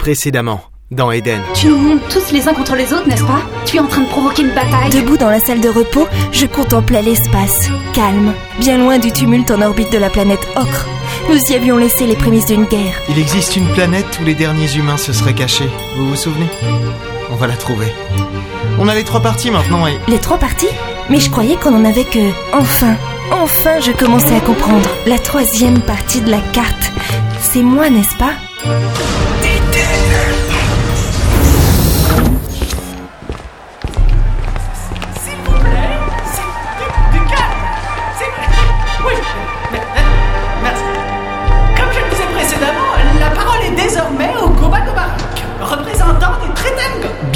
[0.00, 1.42] Précédemment, dans Eden.
[1.52, 3.42] Tu nous montes tous les uns contre les autres, n'est-ce pas?
[3.66, 6.46] Tu es en train de provoquer une bataille Debout dans la salle de repos, je
[6.46, 10.86] contemplais l'espace, calme, bien loin du tumulte en orbite de la planète Ocre.
[11.28, 12.94] Nous y avions laissé les prémices d'une guerre.
[13.10, 15.68] Il existe une planète où les derniers humains se seraient cachés.
[15.98, 16.48] Vous vous souvenez?
[17.30, 17.92] On va la trouver.
[18.78, 19.98] On a les trois parties maintenant et...
[20.08, 20.70] Les trois parties?
[21.10, 22.30] Mais je croyais qu'on en avait que...
[22.54, 22.96] Enfin,
[23.30, 24.88] enfin je commençais à comprendre.
[25.06, 26.90] La troisième partie de la carte.
[27.42, 28.32] C'est moi, n'est-ce pas?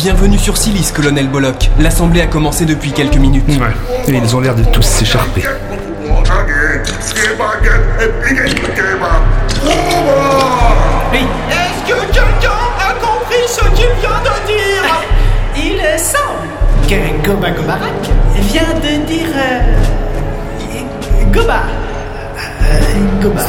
[0.05, 1.71] Bienvenue sur Silis, colonel Bollock.
[1.79, 3.49] L'assemblée a commencé depuis quelques minutes.
[3.49, 3.73] Ouais.
[4.07, 5.41] Et ils ont l'air de tous s'écharper.
[5.41, 5.47] Oui.
[11.49, 14.85] Est-ce que quelqu'un a compris ce qu'il vient de dire?
[15.57, 16.51] Il semble
[16.87, 18.05] que Goba Gobarak
[18.41, 19.33] vient de dire...
[19.35, 19.73] euh,
[21.33, 21.63] Goba.
[22.63, 23.41] Euh, Goba.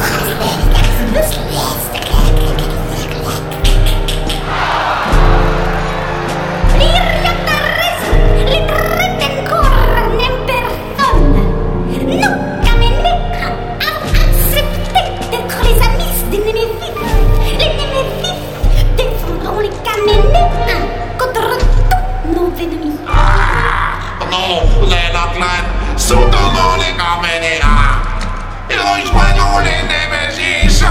[28.96, 30.84] Rejoignons les Némésis.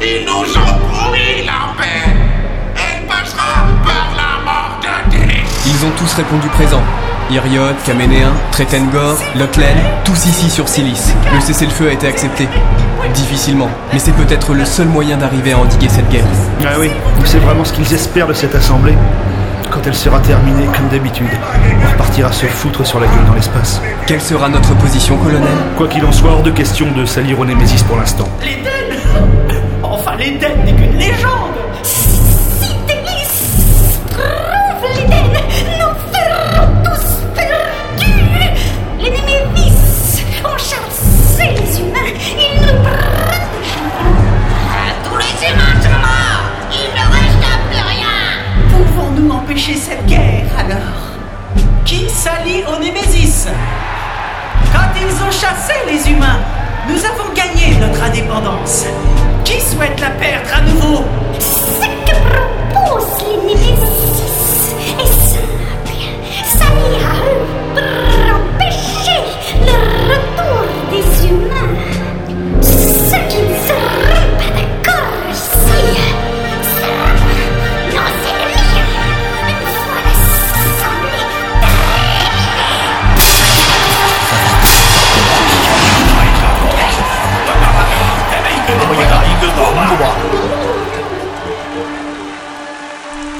[0.00, 2.10] Ils nous ont promis la paix.
[2.76, 5.44] Elle passera par la mort de Délis.
[5.66, 6.82] Ils ont tous répondu présent.
[7.30, 11.12] Iriot, Caménéen, Tretengor, Lotlen, tous ici sur Silis.
[11.34, 12.48] Le cessez-le-feu a été accepté.
[13.14, 16.24] Difficilement, mais c'est peut-être le seul moyen d'arriver à endiguer cette guerre.
[16.64, 16.90] Ah oui,
[17.24, 18.94] c'est vraiment ce qu'ils espèrent de cette assemblée.
[19.70, 21.28] Quand elle sera terminée, comme d'habitude,
[21.86, 23.80] on repartira se foutre sur la gueule dans l'espace.
[24.06, 27.44] Quelle sera notre position, colonel Quoi qu'il en soit, hors de question de salir au
[27.44, 28.28] Némésis pour l'instant.
[28.40, 31.58] L'Éden Enfin, l'Éden n'est qu'une légende
[55.48, 56.40] chassé les humains,
[56.88, 58.84] nous avons gagné notre indépendance.
[59.44, 61.04] Qui souhaite la perdre à nouveau?
[61.38, 64.07] Ce que proposent les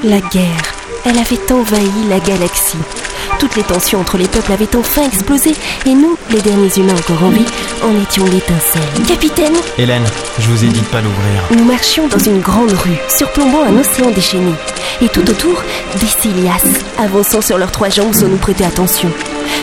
[0.03, 0.61] La guerre,
[1.05, 2.77] elle avait envahi la galaxie.
[3.37, 5.51] Toutes les tensions entre les peuples avaient enfin explosé
[5.85, 7.45] et nous, les derniers humains encore en vie,
[7.83, 8.81] en étions l'étincelle.
[9.05, 10.05] Capitaine, Hélène,
[10.39, 11.43] je vous ai dit de pas l'ouvrir.
[11.51, 14.53] nous marchions dans une grande rue, surplombant un océan déchaîné.
[15.01, 15.63] Et tout autour,
[15.99, 16.63] des Cilias,
[16.97, 19.11] avançant sur leurs trois jambes sans nous prêter attention.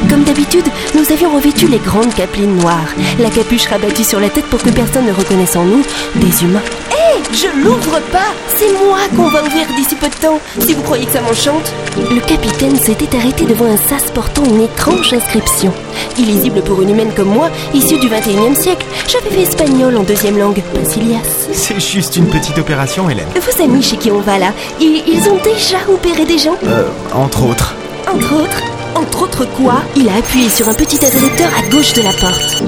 [0.09, 4.45] Comme d'habitude, nous avions revêtu les grandes capelines noires, la capuche rabattue sur la tête
[4.47, 5.83] pour que personne ne reconnaisse en nous
[6.17, 6.63] des humains.
[6.91, 10.83] Hé, je l'ouvre pas C'est moi qu'on va ouvrir d'ici peu de temps, si vous
[10.83, 11.73] croyez que ça m'enchante.
[11.97, 15.73] Le capitaine s'était arrêté devant un sas portant une étrange inscription.
[16.19, 20.39] Illisible pour une humaine comme moi, issue du 21e siècle, j'avais fait espagnol en deuxième
[20.39, 21.49] langue, pas Cilias.
[21.53, 23.27] C'est juste une petite opération, Hélène.
[23.35, 26.57] Vos amis chez qui on va là, ils, ils ont déjà opéré des gens?
[26.67, 27.75] Euh, entre autres.
[28.13, 28.61] Entre autres?
[28.95, 32.63] Entre autres quoi Il a appuyé sur un petit interrupteur à gauche de la porte.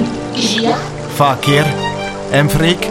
[1.16, 1.64] Fakir.
[2.34, 2.88] Emfrik.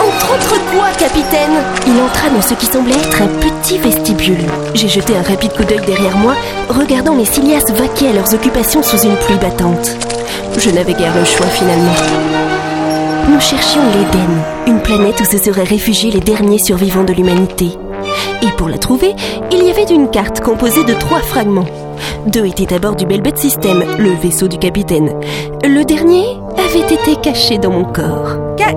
[0.00, 1.50] Entre autres quoi, capitaine?
[1.86, 4.44] Il entra dans ce qui semblait être un petit vestibule.
[4.74, 6.34] J'ai jeté un rapide coup d'œil derrière moi,
[6.68, 9.96] regardant mes Cilias vaquer à leurs occupations sous une pluie battante.
[10.56, 11.94] Je n'avais guère le choix finalement.
[13.28, 17.76] Nous cherchions l'Éden, une planète où se seraient réfugiés les derniers survivants de l'humanité.
[18.42, 19.14] Et pour la trouver,
[19.52, 21.66] il y avait une carte composée de trois fragments.
[22.26, 25.10] Deux étaient à bord du Belbet System, le vaisseau du capitaine.
[25.62, 26.24] Le dernier
[26.56, 28.36] avait été caché dans mon corps.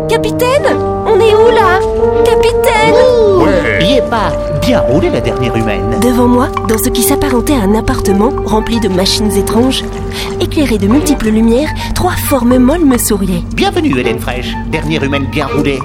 [0.09, 0.67] capitaine?
[1.05, 1.79] On est où là?
[2.25, 2.93] Capitaine?
[3.39, 3.85] Ouais.
[3.85, 4.31] Y est pas
[4.61, 5.99] bien roulé la dernière humaine.
[6.01, 9.83] Devant moi, dans ce qui s'apparentait à un appartement rempli de machines étranges,
[10.41, 13.43] éclairé de multiples lumières, trois formes molles me souriaient.
[13.53, 15.79] Bienvenue Hélène Fraîche, dernière humaine bien roulée.